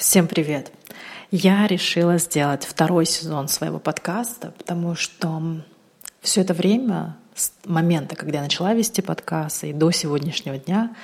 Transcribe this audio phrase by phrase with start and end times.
[0.00, 0.72] Всем привет!
[1.30, 5.60] Я решила сделать второй сезон своего подкаста, потому что
[6.22, 10.96] все это время, с момента, когда я начала вести подкаст и до сегодняшнего дня,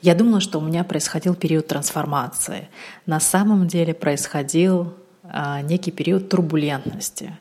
[0.00, 2.68] я думала, что у меня происходил период трансформации.
[3.04, 4.94] На самом деле происходил
[5.24, 7.36] а, некий период турбулентности.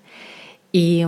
[0.73, 1.07] И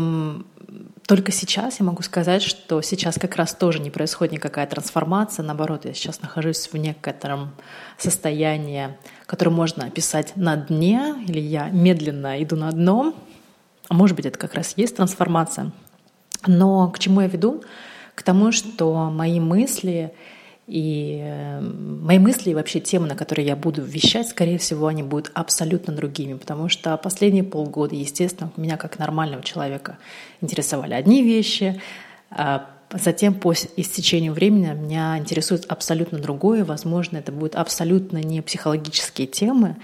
[1.07, 5.41] только сейчас я могу сказать, что сейчас как раз тоже не происходит никакая трансформация.
[5.41, 7.55] Наоборот, я сейчас нахожусь в некотором
[7.97, 8.89] состоянии,
[9.25, 13.15] которое можно описать на дне, или я медленно иду на дно.
[13.87, 15.71] А может быть, это как раз есть трансформация.
[16.45, 17.63] Но к чему я веду?
[18.13, 20.13] К тому, что мои мысли
[20.67, 25.01] и э, мои мысли и вообще темы, на которые я буду вещать, скорее всего, они
[25.01, 29.97] будут абсолютно другими, потому что последние полгода, естественно, меня как нормального человека
[30.41, 31.81] интересовали одни вещи,
[32.29, 39.27] а затем по истечению времени меня интересует абсолютно другое, возможно, это будут абсолютно не психологические
[39.27, 39.77] темы,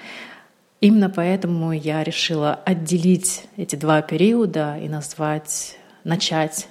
[0.84, 6.68] Именно поэтому я решила отделить эти два периода и назвать, начать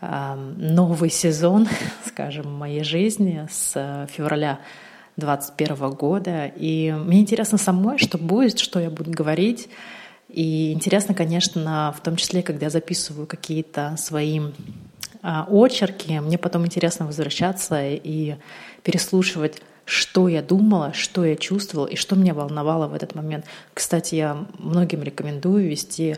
[0.00, 1.68] новый сезон,
[2.06, 4.60] скажем, моей жизни с февраля
[5.16, 6.46] 2021 года.
[6.56, 9.68] И мне интересно самой, что будет, что я буду говорить.
[10.28, 14.40] И интересно, конечно, в том числе, когда я записываю какие-то свои
[15.22, 18.36] а, очерки, мне потом интересно возвращаться и
[18.82, 23.44] переслушивать что я думала, что я чувствовала и что меня волновало в этот момент.
[23.74, 26.16] Кстати, я многим рекомендую вести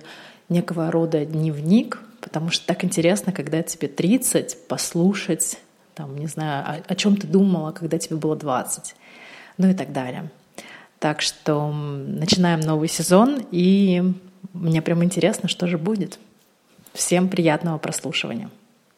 [0.48, 5.60] некого рода дневник, потому что так интересно, когда тебе 30, послушать,
[5.94, 8.96] там, не знаю, о, о чем ты думала, когда тебе было 20,
[9.58, 10.28] ну и так далее.
[10.98, 14.02] Так что начинаем новый сезон, и
[14.52, 16.19] мне прям интересно, что же будет.
[16.94, 18.50] Всем приятного прослушивания.